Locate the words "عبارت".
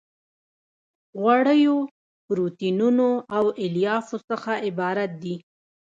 4.67-5.11